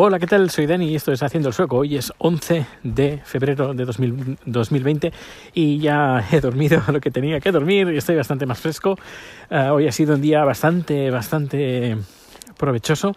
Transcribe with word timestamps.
Hola, 0.00 0.20
¿qué 0.20 0.28
tal? 0.28 0.48
Soy 0.48 0.66
Dani 0.66 0.92
y 0.92 0.94
esto 0.94 1.10
es 1.10 1.24
Haciendo 1.24 1.48
el 1.48 1.54
Sueco. 1.56 1.78
Hoy 1.78 1.96
es 1.96 2.12
11 2.18 2.64
de 2.84 3.20
febrero 3.24 3.74
de 3.74 3.84
2020 3.84 5.12
y 5.54 5.80
ya 5.80 6.24
he 6.30 6.40
dormido 6.40 6.80
lo 6.92 7.00
que 7.00 7.10
tenía 7.10 7.40
que 7.40 7.50
dormir 7.50 7.88
y 7.92 7.96
estoy 7.96 8.14
bastante 8.14 8.46
más 8.46 8.60
fresco. 8.60 8.96
Uh, 9.50 9.72
hoy 9.72 9.88
ha 9.88 9.92
sido 9.92 10.14
un 10.14 10.20
día 10.20 10.44
bastante, 10.44 11.10
bastante 11.10 11.96
provechoso. 12.56 13.16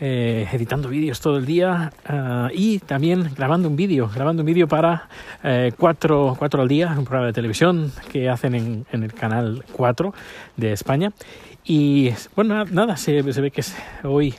Eh, 0.00 0.48
editando 0.50 0.88
vídeos 0.88 1.20
todo 1.20 1.36
el 1.36 1.44
día 1.44 1.92
uh, 2.08 2.48
y 2.54 2.78
también 2.78 3.30
grabando 3.36 3.68
un 3.68 3.76
vídeo, 3.76 4.08
grabando 4.08 4.40
un 4.40 4.46
vídeo 4.46 4.66
para 4.66 5.10
eh, 5.44 5.72
4, 5.78 6.36
4 6.38 6.62
al 6.62 6.66
día, 6.66 6.94
un 6.96 7.04
programa 7.04 7.26
de 7.26 7.34
televisión 7.34 7.92
que 8.10 8.30
hacen 8.30 8.54
en, 8.54 8.86
en 8.90 9.02
el 9.02 9.12
canal 9.12 9.66
4 9.72 10.14
de 10.56 10.72
España. 10.72 11.12
Y 11.62 12.10
bueno, 12.34 12.64
nada, 12.64 12.96
se, 12.96 13.22
se 13.34 13.40
ve 13.42 13.50
que 13.50 13.60
es 13.60 13.76
hoy 14.02 14.34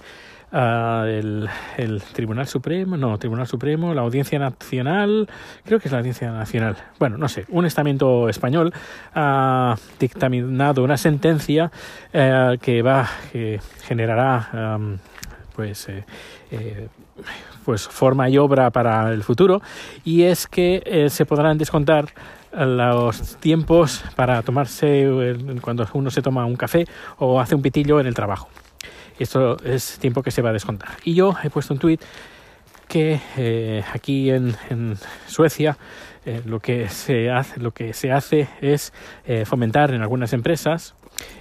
uh, 0.54 1.05
el, 1.05 2.01
Tribunal 2.13 2.47
Supremo, 2.47 2.95
no, 2.95 3.17
Tribunal 3.17 3.47
Supremo, 3.47 3.93
la 3.93 4.02
Audiencia 4.02 4.39
Nacional, 4.39 5.27
creo 5.66 5.79
que 5.79 5.88
es 5.88 5.91
la 5.91 5.99
Audiencia 5.99 6.31
Nacional, 6.31 6.77
bueno, 6.99 7.17
no 7.17 7.27
sé, 7.27 7.45
un 7.49 7.66
estamento 7.66 8.29
español 8.29 8.73
ha 9.13 9.76
dictaminado 9.99 10.84
una 10.84 10.98
sentencia 10.98 11.71
uh, 12.13 12.57
que 12.59 12.81
va, 12.81 13.09
que 13.31 13.59
generará 13.84 14.99
pues 15.55 15.88
eh, 15.89 16.03
eh, 16.52 16.88
pues 17.65 17.88
forma 17.88 18.29
y 18.29 18.38
obra 18.38 18.70
para 18.71 19.12
el 19.12 19.23
futuro 19.23 19.62
y 20.04 20.23
es 20.23 20.48
que 20.48 20.84
eh, 20.85 21.09
se 21.09 21.26
podrán 21.26 21.57
descontar 21.57 22.07
los 22.55 23.38
tiempos 23.38 24.04
para 24.15 24.43
tomarse 24.43 25.35
cuando 25.62 25.88
uno 25.93 26.12
se 26.12 26.21
toma 26.21 26.45
un 26.45 26.55
café 26.55 26.85
o 27.17 27.40
hace 27.40 27.55
un 27.55 27.63
pitillo 27.63 27.99
en 27.99 28.05
el 28.05 28.13
trabajo. 28.13 28.48
Esto 29.20 29.58
es 29.63 29.99
tiempo 29.99 30.23
que 30.23 30.31
se 30.31 30.41
va 30.41 30.49
a 30.49 30.53
descontar. 30.53 30.90
Y 31.03 31.13
yo 31.13 31.35
he 31.44 31.49
puesto 31.49 31.73
un 31.73 31.80
tweet 31.80 31.99
que 32.88 33.20
eh, 33.38 33.84
aquí 33.94 34.30
en, 34.30 34.55
Suecia 35.27 35.77
eh, 36.26 36.41
lo, 36.46 36.60
que 36.60 36.90
se 36.90 37.32
hace, 37.32 37.60
lo 37.60 37.71
que 37.71 37.93
se 37.93 38.12
hace 38.12 38.48
es 38.62 38.93
eh, 39.26 39.46
fomentar 39.46 39.93
en 39.93 40.02
algunas 40.02 40.34
empresas 40.34 40.96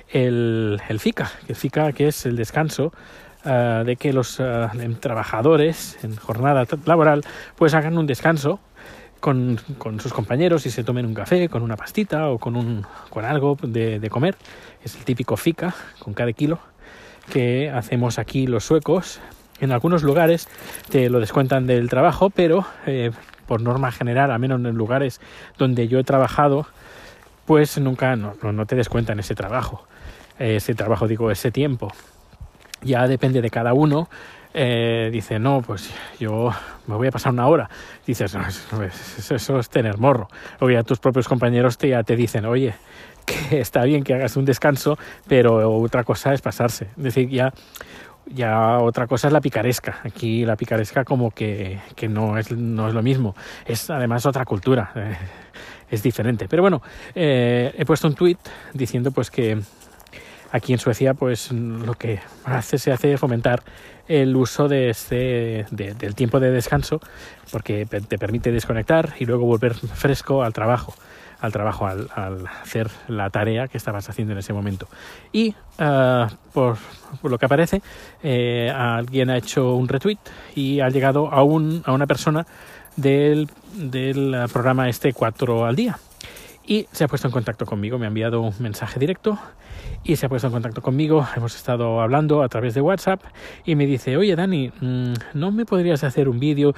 el, 0.08 0.80
el 0.88 1.00
FICA, 1.00 1.30
el 1.48 1.56
FICA 1.56 1.92
que 1.92 2.08
es 2.08 2.27
el 2.27 2.36
descanso 2.36 2.92
Uh, 3.44 3.83
de 3.83 3.96
que 3.96 4.12
los 4.12 4.39
uh, 4.39 4.68
trabajadores 5.00 5.98
en 6.05 6.14
jornada 6.14 6.64
laboral 6.86 7.24
pues 7.56 7.74
hagan 7.74 7.98
un 7.98 8.06
descanso 8.06 8.61
con, 9.18 9.58
con, 9.78 9.98
sus 9.98 10.12
compañeros 10.12 10.64
y 10.66 10.70
se 10.70 10.84
tomen 10.84 11.06
un 11.06 11.14
café 11.14 11.48
con 11.48 11.62
una 11.62 11.74
pastita 11.74 12.28
o 12.28 12.39
con, 12.39 12.55
un, 12.55 12.86
con 13.11 13.24
algo 13.24 13.56
de, 13.61 13.98
de 13.98 14.11
comer. 14.11 14.36
Es 14.84 14.94
el 14.94 15.05
típico 15.05 15.36
FICA 15.36 15.74
con 15.98 16.14
cada 16.14 16.33
kilo 16.33 16.61
que 17.30 17.70
hacemos 17.70 18.18
aquí 18.18 18.46
los 18.46 18.64
suecos. 18.64 19.20
En 19.60 19.72
algunos 19.72 20.02
lugares 20.02 20.48
te 20.90 21.08
lo 21.08 21.20
descuentan 21.20 21.66
del 21.66 21.88
trabajo, 21.88 22.30
pero 22.30 22.66
eh, 22.86 23.10
por 23.46 23.60
norma 23.60 23.92
general, 23.92 24.30
al 24.30 24.38
menos 24.38 24.58
en 24.64 24.74
lugares 24.74 25.20
donde 25.58 25.88
yo 25.88 25.98
he 25.98 26.04
trabajado, 26.04 26.66
pues 27.46 27.78
nunca 27.78 28.16
no, 28.16 28.34
no 28.42 28.66
te 28.66 28.76
descuentan 28.76 29.20
ese 29.20 29.34
trabajo. 29.34 29.86
Ese 30.38 30.74
trabajo, 30.74 31.06
digo, 31.06 31.30
ese 31.30 31.52
tiempo 31.52 31.92
ya 32.83 33.06
depende 33.06 33.41
de 33.41 33.50
cada 33.50 33.72
uno. 33.72 34.08
Eh, 34.55 35.08
dice, 35.11 35.38
no, 35.38 35.62
pues 35.62 35.91
yo 36.19 36.50
me 36.86 36.97
voy 36.97 37.08
a 37.08 37.11
pasar 37.11 37.33
una 37.33 37.47
hora. 37.47 37.70
Dices, 38.06 38.34
no, 38.34 38.83
eso, 38.83 39.34
eso 39.34 39.58
es 39.58 39.69
tener 39.70 39.98
morro. 39.98 40.28
O 40.61 40.69
ya 40.69 40.83
tus 40.83 40.98
propios 40.98 41.27
compañeros 41.27 41.78
te, 41.78 41.89
ya 41.89 42.02
te 42.02 42.16
dicen, 42.16 42.44
oye, 42.44 42.74
que 43.24 43.61
está 43.61 43.84
bien 43.84 44.05
que 44.05 44.14
hagas 44.14 44.36
un 44.36 44.44
descanso, 44.44 44.98
pero 45.27 45.70
otra 45.80 46.05
cosa 46.05 46.34
es 46.34 46.42
pasarse. 46.42 46.89
Es 46.97 47.02
decir, 47.02 47.28
ya, 47.30 47.52
ya 48.27 48.78
otra 48.78 49.06
cosa 49.06 49.28
es 49.28 49.33
la 49.33 49.41
picaresca. 49.41 50.00
Aquí 50.05 50.44
la 50.44 50.56
picaresca 50.56 51.05
como 51.05 51.30
que, 51.30 51.80
que 51.94 52.08
no, 52.08 52.36
es, 52.36 52.52
no 52.52 52.89
es 52.89 52.94
lo 52.94 53.02
mismo. 53.02 53.34
Es 53.64 53.89
además 53.91 54.27
otra 54.27 54.44
cultura. 54.44 54.92
Eh, 54.94 55.17
es 55.91 56.02
diferente. 56.02 56.46
Pero 56.48 56.62
bueno, 56.62 56.83
eh, 57.14 57.72
he 57.77 57.84
puesto 57.84 58.08
un 58.08 58.14
tweet 58.14 58.39
diciendo 58.73 59.12
pues 59.12 59.30
que 59.30 59.58
aquí 60.52 60.73
en 60.73 60.79
Suecia 60.79 61.14
pues 61.14 61.51
lo 61.51 61.95
que 61.95 62.20
hace 62.45 62.79
se 62.79 62.92
hace 62.92 63.17
fomentar 63.17 63.63
el 64.07 64.36
uso 64.36 64.68
de 64.68 64.90
este 64.90 65.67
de, 65.70 65.95
del 65.95 66.14
tiempo 66.14 66.39
de 66.39 66.51
descanso 66.51 67.01
porque 67.51 67.86
te 67.86 68.18
permite 68.18 68.52
desconectar 68.52 69.14
y 69.18 69.24
luego 69.24 69.46
volver 69.46 69.74
fresco 69.74 70.45
al 70.45 70.52
trabajo 70.52 70.95
al 71.41 71.51
trabajo 71.51 71.86
al, 71.86 72.08
hacer 72.62 72.89
la 73.08 73.29
tarea 73.29 73.67
que 73.67 73.77
estabas 73.77 74.08
haciendo 74.08 74.33
en 74.33 74.39
ese 74.39 74.52
momento. 74.52 74.86
Y 75.33 75.57
uh, 75.80 76.29
por, 76.52 76.79
lo 77.24 77.36
que 77.36 77.46
aparece 77.46 77.83
eh, 78.23 78.70
alguien 78.73 79.29
ha 79.29 79.39
hecho 79.39 79.74
un 79.74 79.89
retweet 79.89 80.18
y 80.55 80.79
ha 80.79 80.89
llegado 80.89 81.33
a, 81.33 81.42
un, 81.42 81.83
a 81.85 81.92
una 81.92 82.07
persona 82.07 82.46
del, 82.95 83.51
del 83.74 84.36
programa 84.52 84.89
este 84.89 85.12
4 85.12 85.67
al 85.67 85.74
día 85.74 85.98
y 86.67 86.86
se 86.92 87.05
ha 87.05 87.08
puesto 87.08 87.28
en 87.28 87.33
contacto 87.33 87.67
conmigo, 87.67 87.98
me 87.98 88.06
ha 88.06 88.08
enviado 88.08 88.40
un 88.40 88.55
mensaje 88.61 89.00
directo 89.00 89.39
y 90.05 90.17
se 90.17 90.27
ha 90.27 90.28
puesto 90.28 90.48
en 90.48 90.52
contacto 90.52 90.83
conmigo, 90.83 91.27
hemos 91.36 91.55
estado 91.55 92.00
hablando 92.00 92.42
a 92.42 92.48
través 92.48 92.74
de 92.74 92.80
WhatsApp 92.80 93.23
y 93.64 93.74
me 93.74 93.86
dice, 93.86 94.17
oye 94.17 94.34
Dani, 94.36 94.73
¿no 95.34 95.52
me 95.52 95.64
podrías 95.64 96.05
hacer 96.05 96.28
un 96.28 96.40
vídeo? 96.40 96.74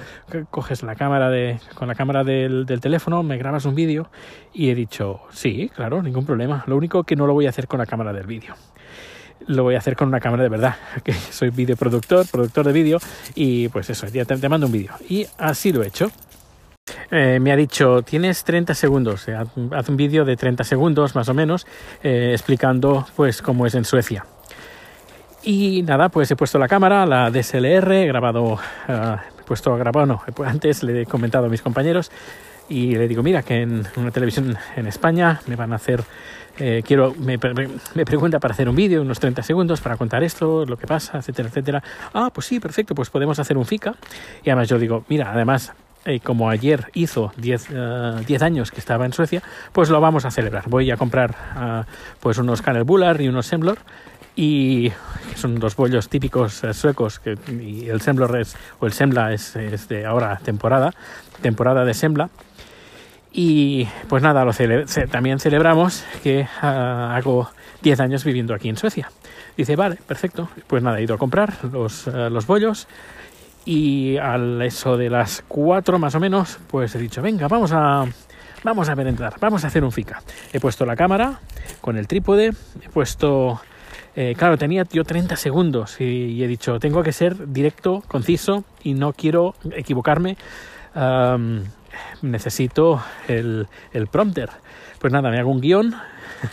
Coges 0.49 0.83
la 0.83 0.95
cámara 0.95 1.29
de, 1.29 1.59
con 1.75 1.87
la 1.87 1.95
cámara 1.95 2.23
del, 2.23 2.65
del 2.65 2.81
teléfono, 2.81 3.23
me 3.23 3.37
grabas 3.37 3.65
un 3.65 3.75
vídeo 3.75 4.09
y 4.53 4.69
he 4.69 4.75
dicho, 4.75 5.21
sí, 5.31 5.69
claro, 5.75 6.01
ningún 6.01 6.25
problema, 6.25 6.63
lo 6.67 6.77
único 6.77 7.03
que 7.03 7.15
no 7.15 7.27
lo 7.27 7.33
voy 7.33 7.45
a 7.47 7.49
hacer 7.49 7.67
con 7.67 7.79
la 7.79 7.85
cámara 7.85 8.13
del 8.13 8.27
vídeo 8.27 8.55
lo 9.47 9.63
voy 9.63 9.75
a 9.75 9.77
hacer 9.77 9.95
con 9.95 10.07
una 10.07 10.19
cámara 10.19 10.43
de 10.43 10.49
verdad, 10.49 10.75
que 11.03 11.13
soy 11.13 11.49
videoproductor, 11.49 12.25
productor 12.27 12.65
de 12.65 12.73
vídeo 12.73 12.99
y 13.35 13.69
pues 13.69 13.89
eso, 13.89 14.07
ya 14.07 14.25
te, 14.25 14.37
te 14.37 14.49
mando 14.49 14.67
un 14.67 14.71
vídeo. 14.71 14.91
Y 15.07 15.27
así 15.37 15.71
lo 15.71 15.83
he 15.83 15.87
hecho. 15.87 16.11
Eh, 17.11 17.39
me 17.39 17.51
ha 17.51 17.55
dicho, 17.55 18.01
tienes 18.03 18.43
30 18.43 18.73
segundos, 18.75 19.27
eh, 19.27 19.35
haz 19.35 19.89
un 19.89 19.97
vídeo 19.97 20.25
de 20.25 20.35
30 20.35 20.63
segundos 20.63 21.15
más 21.15 21.29
o 21.29 21.33
menos, 21.33 21.65
eh, 22.03 22.31
explicando 22.33 23.07
pues 23.15 23.41
cómo 23.41 23.65
es 23.65 23.75
en 23.75 23.85
Suecia. 23.85 24.25
Y 25.43 25.83
nada, 25.83 26.09
pues 26.09 26.29
he 26.31 26.35
puesto 26.35 26.57
la 26.57 26.67
cámara, 26.67 27.05
la 27.05 27.29
DSLR, 27.29 27.91
he 27.91 28.07
grabado, 28.07 28.59
he 28.87 29.43
puesto 29.43 29.73
a 29.73 30.05
no, 30.05 30.21
antes 30.45 30.83
le 30.83 31.03
he 31.03 31.05
comentado 31.05 31.45
a 31.45 31.49
mis 31.49 31.61
compañeros 31.61 32.11
y 32.67 32.95
le 32.95 33.07
digo, 33.07 33.21
mira, 33.21 33.43
que 33.43 33.61
en 33.61 33.83
una 33.95 34.09
televisión 34.09 34.57
en 34.75 34.87
España 34.87 35.41
me 35.45 35.55
van 35.55 35.71
a 35.71 35.75
hacer, 35.75 36.03
quiero, 36.83 37.13
me, 37.19 37.37
me, 37.93 38.05
pregunta 38.05 38.39
para 38.39 38.55
hacer 38.55 38.67
un 38.67 38.75
vídeo, 38.75 39.03
unos 39.03 39.19
30 39.19 39.43
segundos, 39.43 39.81
para 39.81 39.97
contar 39.97 40.23
esto, 40.23 40.65
lo 40.65 40.77
que 40.77 40.87
pasa, 40.87 41.19
etcétera, 41.19 41.49
etcétera. 41.49 41.83
Ah, 42.11 42.31
pues 42.33 42.47
sí, 42.47 42.59
perfecto, 42.59 42.95
pues 42.95 43.11
podemos 43.11 43.37
hacer 43.37 43.55
un 43.55 43.65
FICA. 43.65 43.93
Y 44.43 44.49
además 44.49 44.67
yo 44.67 44.79
digo, 44.79 45.05
mira, 45.09 45.31
además 45.31 45.73
eh, 46.07 46.19
como 46.19 46.51
ayer 46.51 46.91
hizo 46.93 47.31
10 47.37 47.71
uh, 47.71 48.43
años 48.43 48.69
que 48.69 48.79
estaba 48.79 49.07
en 49.07 49.13
Suecia, 49.13 49.41
pues 49.71 49.89
lo 49.89 49.99
vamos 49.99 50.23
a 50.25 50.29
celebrar. 50.29 50.65
Voy 50.67 50.91
a 50.91 50.97
comprar 50.97 51.31
uh, 51.31 51.83
pues 52.19 52.37
unos 52.37 52.61
Bullar 52.85 53.21
y 53.21 53.27
unos 53.27 53.47
Semblor 53.47 53.79
y 54.35 54.89
que 54.89 55.37
son 55.37 55.55
dos 55.55 55.75
bollos 55.75 56.07
típicos 56.07 56.63
uh, 56.63 56.75
suecos 56.75 57.17
que 57.17 57.37
y 57.59 57.89
el 57.89 58.01
Semblor 58.01 58.37
es 58.37 58.55
o 58.79 58.85
el 58.85 58.93
Sembla 58.93 59.33
es, 59.33 59.55
es, 59.55 59.87
de 59.87 60.05
ahora 60.05 60.39
temporada, 60.43 60.93
temporada 61.41 61.83
de 61.83 61.95
Sembla. 61.95 62.29
Y 63.33 63.87
pues 64.07 64.21
nada, 64.21 64.45
lo 64.45 64.53
cele 64.53 64.85
también 65.09 65.39
celebramos 65.39 66.05
que 66.21 66.47
hago 66.61 67.49
10 67.81 67.99
años 67.99 68.23
viviendo 68.23 68.53
aquí 68.53 68.69
en 68.69 68.77
Suecia. 68.77 69.09
Dice, 69.57 69.75
vale, 69.75 69.97
perfecto. 70.07 70.49
Pues 70.67 70.83
nada, 70.83 70.99
he 70.99 71.03
ido 71.03 71.15
a 71.15 71.17
comprar 71.17 71.53
los, 71.73 72.07
los 72.07 72.45
bollos 72.45 72.87
y 73.65 74.17
al 74.17 74.61
eso 74.61 74.95
de 74.95 75.09
las 75.09 75.43
4 75.47 75.99
más 75.99 76.15
o 76.15 76.19
menos, 76.19 76.59
pues 76.67 76.93
he 76.95 76.99
dicho, 76.99 77.21
venga, 77.21 77.47
vamos 77.47 77.71
a, 77.73 78.05
vamos 78.63 78.87
a 78.89 78.95
ver 78.95 79.07
entrar, 79.07 79.33
vamos 79.39 79.63
a 79.63 79.67
hacer 79.67 79.83
un 79.83 79.91
FICA. 79.91 80.21
He 80.53 80.59
puesto 80.59 80.85
la 80.85 80.95
cámara 80.95 81.39
con 81.81 81.97
el 81.97 82.07
trípode, 82.07 82.53
he 82.81 82.89
puesto, 82.89 83.59
eh, 84.15 84.35
claro, 84.37 84.57
tenía 84.57 84.83
yo 84.91 85.03
30 85.03 85.35
segundos 85.35 85.99
y, 85.99 86.43
he 86.43 86.47
dicho, 86.47 86.79
tengo 86.79 87.01
que 87.01 87.11
ser 87.11 87.51
directo, 87.51 88.03
conciso 88.07 88.63
y 88.83 88.93
no 88.93 89.13
quiero 89.13 89.55
equivocarme. 89.71 90.37
Necesito 92.21 93.03
el, 93.27 93.67
el 93.93 94.07
prompter. 94.07 94.49
Pues 94.99 95.11
nada, 95.11 95.29
me 95.29 95.39
hago 95.39 95.51
un 95.51 95.61
guion, 95.61 95.95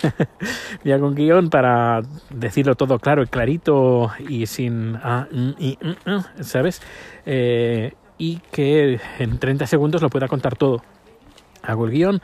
me 0.85 0.93
hago 0.93 1.07
un 1.07 1.15
guion 1.15 1.51
para 1.51 2.03
decirlo 2.31 2.75
todo 2.75 2.99
claro 2.99 3.23
y 3.23 3.27
clarito 3.27 4.11
y 4.29 4.47
sin 4.47 4.97
ah, 5.03 5.27
mm, 5.31 5.51
y, 5.59 5.79
mm, 5.81 6.11
mm, 6.11 6.43
¿sabes? 6.43 6.83
Eh, 7.27 7.95
y 8.19 8.39
que 8.51 9.01
en 9.19 9.39
30 9.39 9.67
segundos 9.67 10.03
lo 10.03 10.11
pueda 10.11 10.29
contar 10.29 10.57
todo. 10.57 10.83
Hago 11.63 11.87
el 11.87 11.93
guion, 11.93 12.23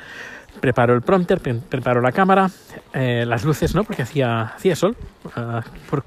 preparo 0.61 0.94
el 0.94 1.03
prompter, 1.03 1.41
pre 1.41 1.55
preparo 1.55 2.00
la 2.00 2.12
cámara, 2.12 2.50
eh, 2.93 3.25
las 3.26 3.44
luces 3.44 3.75
no, 3.75 3.85
porque 3.85 4.03
hacía, 4.03 4.43
hacía 4.43 4.76
sol, 4.76 4.97
uh, 5.25 5.61
por, 5.88 6.03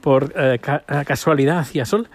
por 0.00 0.24
uh, 0.24 0.58
ca 0.60 0.82
casualidad 1.04 1.58
hacía 1.58 1.84
sol. 1.84 2.08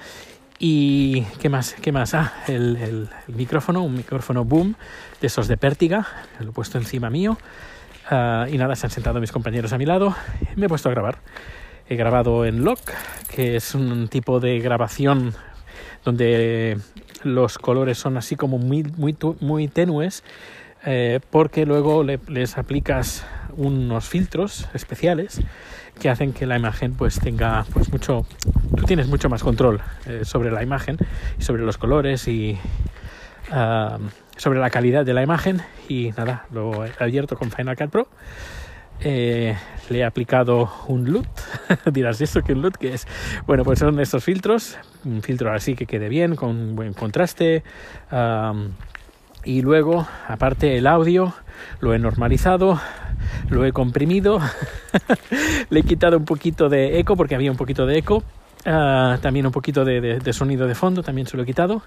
Y 0.63 1.23
qué 1.39 1.49
más, 1.49 1.73
qué 1.81 1.91
más, 1.91 2.13
ah, 2.13 2.33
el, 2.47 3.09
micrófono, 3.27 3.81
un 3.81 3.95
micrófono 3.95 4.45
boom 4.45 4.75
de 5.19 5.25
esos 5.25 5.47
de 5.47 5.57
pértiga, 5.57 6.05
lo 6.39 6.51
he 6.51 6.53
puesto 6.53 6.77
encima 6.77 7.09
mío. 7.09 7.35
Uh, 8.11 8.45
y 8.47 8.59
nada, 8.59 8.75
se 8.75 8.85
han 8.85 8.91
sentado 8.91 9.19
mis 9.19 9.31
compañeros 9.31 9.73
a 9.73 9.79
mi 9.79 9.85
lado 9.87 10.15
me 10.55 10.67
he 10.67 10.69
puesto 10.69 10.87
a 10.89 10.91
grabar. 10.91 11.17
He 11.89 11.95
grabado 11.95 12.45
en 12.45 12.63
Lock, 12.63 12.79
que 13.33 13.55
es 13.55 13.73
un 13.73 14.07
tipo 14.07 14.39
de 14.39 14.59
grabación 14.59 15.33
donde 16.05 16.77
los 17.23 17.57
colores 17.57 17.97
son 17.97 18.17
así 18.17 18.35
como 18.35 18.59
muy, 18.59 18.83
muy, 18.83 19.17
muy 19.39 19.67
tenues, 19.67 20.23
eh, 20.85 21.21
porque 21.31 21.65
luego 21.65 22.03
les 22.03 22.59
aplicas 22.59 23.25
unos 23.57 24.07
filtros 24.07 24.67
especiales 24.73 25.41
que 25.99 26.09
hacen 26.09 26.33
que 26.33 26.45
la 26.45 26.57
imagen 26.57 26.93
pues 26.93 27.19
tenga 27.19 27.65
pues 27.73 27.91
mucho 27.91 28.25
tú 28.75 28.83
tienes 28.83 29.07
mucho 29.07 29.29
más 29.29 29.43
control 29.43 29.81
eh, 30.05 30.21
sobre 30.23 30.51
la 30.51 30.63
imagen 30.63 30.97
y 31.37 31.43
sobre 31.43 31.63
los 31.63 31.77
colores 31.77 32.27
y 32.27 32.57
ah, 33.51 33.97
sobre 34.37 34.59
la 34.59 34.69
calidad 34.69 35.05
de 35.05 35.13
la 35.13 35.23
imagen 35.23 35.61
y 35.87 36.11
nada 36.17 36.45
lo 36.51 36.85
he 36.85 36.91
abierto 36.99 37.37
con 37.37 37.51
Final 37.51 37.75
Cut 37.75 37.89
Pro 37.89 38.07
eh, 39.03 39.57
le 39.89 39.99
he 39.99 40.03
aplicado 40.03 40.71
un 40.87 41.11
LUT. 41.11 41.25
Dirás, 41.91 42.21
¿esto 42.21 42.41
qué 42.43 42.53
un 42.53 42.61
LUT 42.61 42.75
que 42.75 42.93
es? 42.93 43.07
Bueno, 43.47 43.63
pues 43.63 43.79
son 43.79 43.99
estos 43.99 44.23
filtros, 44.23 44.77
un 45.05 45.21
filtro 45.23 45.51
así 45.51 45.75
que 45.75 45.85
quede 45.87 46.07
bien, 46.07 46.35
con 46.35 46.75
buen 46.75 46.93
contraste. 46.93 47.63
Y 49.43 49.61
luego, 49.61 50.07
aparte 50.27 50.77
el 50.77 50.87
audio, 50.87 51.33
lo 51.79 51.93
he 51.93 51.99
normalizado, 51.99 52.79
lo 53.49 53.65
he 53.65 53.71
comprimido, 53.71 54.39
le 55.69 55.79
he 55.79 55.83
quitado 55.83 56.17
un 56.17 56.25
poquito 56.25 56.69
de 56.69 56.99
eco 56.99 57.15
porque 57.15 57.35
había 57.35 57.51
un 57.51 57.57
poquito 57.57 57.85
de 57.85 57.97
eco, 57.97 58.23
ah, 58.65 59.17
también 59.21 59.45
un 59.45 59.51
poquito 59.51 59.83
de, 59.83 60.19
de, 60.19 60.33
sonido 60.33 60.67
de 60.67 60.75
fondo, 60.75 61.03
también 61.03 61.27
se 61.27 61.37
lo 61.37 61.43
he 61.43 61.45
quitado. 61.45 61.83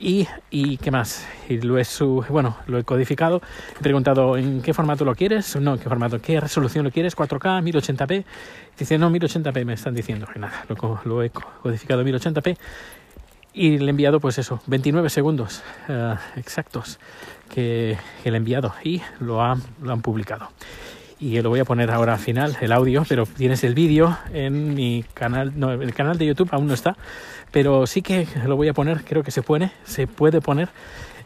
Y, 0.00 0.28
y 0.48 0.76
qué 0.76 0.92
más 0.92 1.26
y 1.48 1.60
lo 1.60 1.76
he 1.76 1.84
su, 1.84 2.24
bueno 2.28 2.56
lo 2.68 2.78
he 2.78 2.84
codificado. 2.84 3.42
He 3.76 3.82
preguntado 3.82 4.36
en 4.36 4.62
qué 4.62 4.72
formato 4.72 5.04
lo 5.04 5.16
quieres 5.16 5.56
no 5.56 5.74
en 5.74 5.80
qué 5.80 5.88
formato 5.88 6.20
qué 6.20 6.38
resolución 6.38 6.84
lo 6.84 6.92
quieres 6.92 7.16
4K 7.16 7.64
1080p 7.64 8.24
dice 8.78 8.96
no 8.96 9.10
1080p 9.10 9.64
me 9.64 9.72
están 9.72 9.96
diciendo. 9.96 10.28
Que 10.32 10.38
nada 10.38 10.64
lo, 10.68 11.00
lo 11.04 11.24
he 11.24 11.30
codificado 11.30 12.04
1080p 12.04 12.56
y 13.58 13.74
he 13.74 13.90
enviado 13.90 14.20
pues 14.20 14.38
eso 14.38 14.60
29 14.66 15.10
segundos 15.10 15.62
uh, 15.88 16.14
exactos 16.38 17.00
que, 17.52 17.98
que, 18.22 18.28
he 18.28 18.36
enviado 18.36 18.72
y 18.84 19.02
lo, 19.18 19.42
ha, 19.42 19.58
lo 19.82 19.92
han 19.92 20.00
publicado 20.00 20.48
y 21.18 21.42
lo 21.42 21.50
voy 21.50 21.58
a 21.58 21.64
poner 21.64 21.90
ahora 21.90 22.12
al 22.14 22.20
final, 22.20 22.56
el 22.60 22.70
audio, 22.70 23.04
pero 23.08 23.26
tienes 23.26 23.64
el 23.64 23.74
vídeo 23.74 24.16
en 24.32 24.74
mi 24.74 25.04
canal, 25.14 25.52
no, 25.56 25.72
el 25.72 25.92
canal 25.92 26.16
de 26.16 26.26
YouTube 26.26 26.48
aún 26.52 26.68
no 26.68 26.74
está, 26.74 26.96
pero 27.50 27.88
sí 27.88 28.02
que 28.02 28.28
lo 28.46 28.54
voy 28.54 28.68
a 28.68 28.72
poner, 28.72 29.02
creo 29.02 29.24
que 29.24 29.32
se 29.32 29.42
puede, 29.42 29.72
se 29.84 30.06
puede 30.06 30.40
poner 30.40 30.68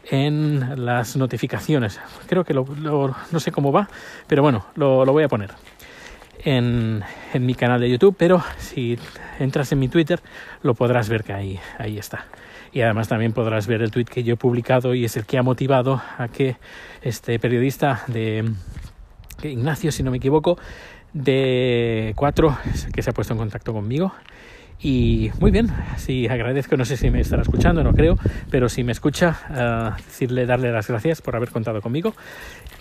en 0.09 0.83
las 0.83 1.15
notificaciones. 1.15 1.99
Creo 2.25 2.43
que 2.43 2.55
lo, 2.55 2.65
no 3.31 3.39
sé 3.39 3.51
cómo 3.51 3.71
va, 3.71 3.87
pero 4.25 4.41
bueno, 4.41 4.65
lo, 4.73 5.05
lo 5.05 5.13
voy 5.13 5.25
a 5.25 5.27
poner 5.27 5.51
en, 6.43 7.03
en, 7.33 7.45
mi 7.45 7.55
canal 7.55 7.79
de 7.79 7.89
YouTube, 7.89 8.15
pero 8.17 8.43
si 8.57 8.97
entras 9.39 9.71
en 9.71 9.79
mi 9.79 9.87
Twitter 9.87 10.19
lo 10.61 10.73
podrás 10.73 11.09
ver 11.09 11.23
que 11.23 11.33
ahí, 11.33 11.59
ahí 11.77 11.97
está. 11.97 12.25
Y 12.71 12.81
además 12.81 13.07
también 13.07 13.33
podrás 13.33 13.67
ver 13.67 13.81
el 13.81 13.91
tweet 13.91 14.05
que 14.05 14.23
yo 14.23 14.33
he 14.33 14.37
publicado 14.37 14.95
y 14.95 15.05
es 15.05 15.15
el 15.15 15.25
que 15.25 15.37
ha 15.37 15.43
motivado 15.43 16.01
a 16.17 16.27
que 16.27 16.57
este 17.01 17.37
periodista 17.39 18.03
de 18.07 18.51
Ignacio, 19.43 19.91
si 19.91 20.03
no 20.03 20.11
me 20.11 20.17
equivoco, 20.17 20.57
de 21.13 22.13
cuatro 22.15 22.57
que 22.93 23.01
se 23.01 23.09
ha 23.09 23.13
puesto 23.13 23.33
en 23.33 23.39
contacto 23.39 23.73
conmigo. 23.73 24.13
Y 24.83 25.31
muy 25.39 25.49
bien, 25.49 25.71
sí, 25.95 26.27
agradezco, 26.27 26.75
no 26.75 26.83
sé 26.83 26.97
si 26.97 27.09
me 27.09 27.21
estará 27.21 27.41
escuchando, 27.41 27.85
no 27.85 27.93
creo, 27.93 28.17
pero 28.51 28.67
si 28.67 28.83
me 28.83 28.91
escucha, 28.91 29.39
uh, 29.49 29.95
decirle, 29.95 30.45
darle 30.45 30.73
las 30.73 30.89
gracias 30.89 31.21
por 31.21 31.37
haber 31.37 31.51
contado 31.51 31.79
conmigo. 31.79 32.13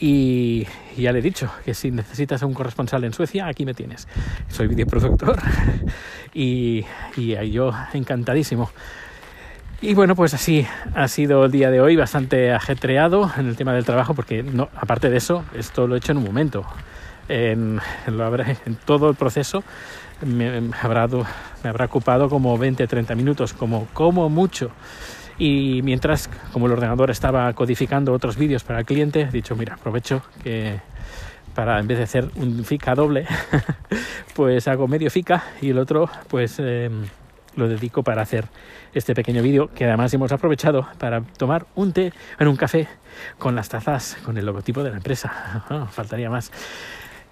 Y, 0.01 0.67
ya 0.97 1.13
le 1.13 1.21
he 1.21 1.23
dicho 1.23 1.49
que 1.65 1.75
si 1.75 1.93
necesitas 1.93 2.43
un 2.43 2.55
corresponsal 2.55 3.05
en 3.05 3.13
Suecia, 3.13 3.47
aquí 3.47 3.65
me 3.65 3.73
tienes. 3.73 4.09
Soy 4.49 4.67
videoproductor 4.67 5.39
y, 6.35 6.85
y 7.17 7.51
yo 7.53 7.71
encantadísimo. 7.93 8.69
Y 9.81 9.95
bueno, 9.95 10.17
pues 10.17 10.35
así 10.35 10.67
ha 10.97 11.07
sido 11.07 11.45
el 11.45 11.53
día 11.53 11.71
de 11.71 11.81
hoy, 11.81 11.95
bastante 11.95 12.53
ajetreado 12.53 13.31
en 13.37 13.47
el 13.47 13.55
tema 13.55 13.75
del 13.75 13.85
trabajo, 13.85 14.13
porque 14.15 14.43
no, 14.43 14.71
aparte 14.75 15.09
de 15.09 15.19
eso, 15.19 15.45
esto 15.55 15.87
lo 15.87 15.95
he 15.95 15.99
hecho 15.99 16.11
en 16.11 16.19
un 16.19 16.25
momento. 16.25 16.65
En, 17.29 17.81
en 18.07 18.75
todo 18.85 19.09
el 19.09 19.15
proceso 19.15 19.63
me, 20.25 20.71
habrá, 20.81 21.07
me 21.07 21.69
habrá 21.69 21.85
ocupado 21.87 22.29
como 22.29 22.59
20-30 22.59 23.17
minutos, 23.17 23.53
como, 23.53 23.87
como 23.93 24.29
mucho. 24.29 24.71
Y 25.39 25.81
mientras, 25.83 26.29
como 26.53 26.67
el 26.67 26.73
ordenador 26.73 27.11
estaba 27.11 27.53
codificando 27.55 28.13
otros 28.13 28.37
vídeos 28.37 28.65
para 28.65 28.81
el 28.81 28.85
cliente, 28.85 29.23
he 29.23 29.31
dicho, 29.31 29.57
mira, 29.57 29.75
aprovecho 29.75 30.23
que 30.43 30.81
para 31.55 31.79
en 31.79 31.87
vez 31.87 31.99
de 31.99 32.05
hacer 32.05 32.31
un 32.37 32.65
FICA 32.65 32.95
doble, 32.95 33.27
pues 34.35 34.69
hago 34.69 34.89
medio 34.89 35.11
FICA 35.11 35.43
y 35.61 35.71
el 35.71 35.79
otro, 35.79 36.09
pues... 36.29 36.57
Eh, 36.59 36.91
lo 37.57 37.69
dedico 37.69 38.03
para 38.03 38.23
hacer 38.23 38.47
este 38.95 39.15
pequeño 39.15 39.43
vídeo 39.43 39.69
que 39.75 39.85
además 39.85 40.13
hemos 40.15 40.33
aprovechado 40.33 40.89
para 40.99 41.21
tomar 41.23 41.67
un 41.75 41.93
té 41.93 42.13
en 42.39 42.49
un 42.49 42.57
café 42.57 42.89
con 43.39 43.55
las 43.55 43.69
tazas 43.69 44.17
con 44.25 44.37
el 44.39 44.47
logotipo 44.47 44.83
de 44.83 44.91
la 44.91 44.97
empresa. 44.97 45.65
faltaría 45.91 46.31
más. 46.31 46.51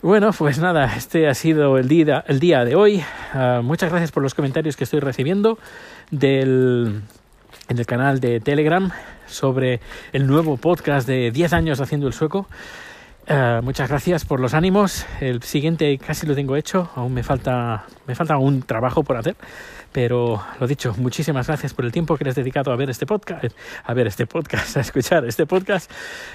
Bueno, 0.02 0.31
pues 0.32 0.58
nada, 0.58 0.97
este 0.97 1.29
ha 1.29 1.35
sido 1.35 1.76
el 1.76 1.87
día, 1.87 2.25
el 2.26 2.41
día 2.41 2.64
de 2.64 2.75
hoy. 2.75 3.05
Uh, 3.35 3.62
muchas 3.62 3.91
gracias 3.91 4.11
por 4.11 4.23
los 4.23 4.35
comentarios 4.35 4.75
que 4.75 4.85
estoy 4.85 4.99
recibiendo 5.00 5.58
del, 6.11 7.02
en 7.69 7.79
el 7.79 7.85
canal 7.85 8.19
de 8.19 8.41
Telegram 8.41 8.91
sobre 9.26 9.81
el 10.14 10.26
nuevo 10.26 10.56
podcast 10.56 11.06
de 11.06 11.31
10 11.31 11.52
años 11.52 11.82
haciendo 11.82 12.06
el 12.06 12.14
sueco. 12.14 12.47
Uh, 13.29 13.62
muchas 13.62 13.91
gracias 13.91 14.25
por 14.25 14.41
los 14.41 14.55
ánimos. 14.55 15.05
El 15.20 15.43
siguiente 15.43 15.99
casi 15.99 16.26
lo 16.26 16.35
tengo 16.35 16.56
hecho. 16.56 16.91
Aún 16.94 17.12
me 17.12 17.23
falta, 17.23 17.85
me 18.06 18.14
falta 18.14 18.38
un 18.38 18.62
trabajo 18.62 19.02
por 19.02 19.19
hacer. 19.19 19.37
Pero 19.92 20.42
lo 20.60 20.66
dicho, 20.66 20.94
muchísimas 20.98 21.48
gracias 21.48 21.75
por 21.75 21.84
el 21.84 21.92
tiempo 21.92 22.16
que 22.16 22.25
les 22.25 22.37
he 22.37 22.42
dedicado 22.42 22.72
a 22.72 22.76
ver 22.76 22.90
este 22.90 23.06
podcast, 23.06 23.46
a 23.84 23.94
ver 23.94 24.06
este 24.06 24.26
podcast, 24.26 24.76
a 24.78 24.81
escuchar 24.81 25.25
este 25.25 25.46
podcast. 25.46 25.90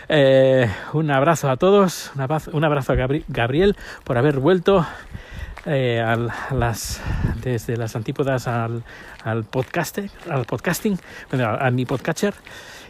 Eh, 0.10 0.70
un 0.94 1.10
abrazo 1.12 1.50
a 1.50 1.58
todos, 1.58 2.12
un 2.16 2.22
abrazo, 2.22 2.94
a 2.94 2.96
Gabriel 3.28 3.76
por 4.04 4.18
haber 4.18 4.40
vuelto 4.40 4.86
eh, 5.66 6.02
a 6.02 6.16
las, 6.54 7.02
desde 7.42 7.78
las 7.78 7.96
antípodas 7.96 8.48
al, 8.48 8.84
al, 9.24 9.46
al 10.30 10.46
podcasting, 10.46 11.00
a, 11.42 11.68
a 11.68 11.72
mi 11.72 11.86
podcatcher 11.86 12.34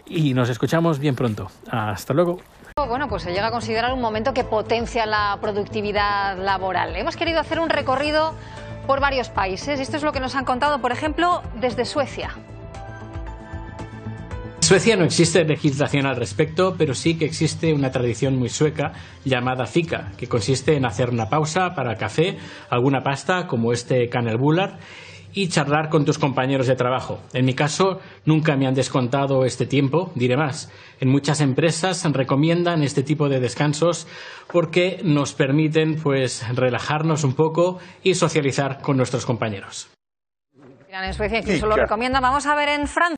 y 0.07 0.33
nos 0.33 0.49
escuchamos 0.49 0.99
bien 0.99 1.15
pronto. 1.15 1.49
Hasta 1.69 2.13
luego. 2.13 2.39
Bueno, 2.75 3.07
pues 3.07 3.23
se 3.23 3.31
llega 3.31 3.47
a 3.47 3.51
considerar 3.51 3.93
un 3.93 4.01
momento 4.01 4.33
que 4.33 4.43
potencia 4.43 5.05
la 5.05 5.37
productividad 5.39 6.37
laboral. 6.37 6.95
Hemos 6.95 7.15
querido 7.15 7.39
hacer 7.39 7.59
un 7.59 7.69
recorrido 7.69 8.33
por 8.85 8.99
varios 8.99 9.29
países. 9.29 9.79
Esto 9.79 9.97
es 9.97 10.03
lo 10.03 10.11
que 10.11 10.19
nos 10.19 10.35
han 10.35 10.45
contado, 10.45 10.79
por 10.79 10.91
ejemplo, 10.91 11.41
desde 11.59 11.85
Suecia. 11.85 12.29
En 14.55 14.63
Suecia 14.67 14.95
no 14.95 15.05
existe 15.05 15.43
legislación 15.43 16.07
al 16.07 16.15
respecto, 16.15 16.73
pero 16.75 16.95
sí 16.95 17.19
que 17.19 17.25
existe 17.25 17.71
una 17.71 17.91
tradición 17.91 18.35
muy 18.35 18.49
sueca 18.49 18.93
llamada 19.23 19.67
fika, 19.67 20.11
que 20.17 20.27
consiste 20.27 20.75
en 20.75 20.85
hacer 20.85 21.11
una 21.11 21.27
pausa 21.27 21.75
para 21.75 21.95
café, 21.97 22.37
alguna 22.71 23.01
pasta 23.01 23.45
como 23.45 23.71
este 23.71 24.09
Bullard 24.39 24.79
y 25.35 25.49
charlar 25.49 25.89
con 25.89 26.05
tus 26.05 26.17
compañeros 26.17 26.65
de 26.65 26.75
trabajo. 26.75 27.19
En 27.33 27.45
mi 27.45 27.53
caso, 27.53 27.99
nunca 28.25 28.55
me 28.55 28.65
han 28.65 28.73
descontado 28.73 29.45
este 29.45 29.67
tiempo, 29.67 30.11
diré 30.15 30.37
más. 30.37 30.71
En 30.99 31.09
muchas 31.09 31.41
empresas 31.41 32.03
recomiendan 32.11 32.81
este 32.81 33.03
tipo 33.03 33.29
de 33.29 33.41
descansos 33.41 34.07
porque 34.51 35.01
nos 35.03 35.33
permiten 35.33 35.95
pues 36.01 36.43
relajarnos 36.55 37.23
un 37.25 37.35
poco 37.35 37.79
y 38.01 38.15
socializar 38.15 38.81
con 38.81 38.95
nuestros 38.97 39.25
compañeros. 39.25 39.89
En 41.03 41.13
Suecia 41.13 41.39
incluso 41.39 41.67
lo 41.67 41.75
recomiendan. 41.75 42.21
Vamos 42.21 42.45
a 42.45 42.55
ver 42.55 42.69
en 42.69 42.87
Francia. 42.87 43.05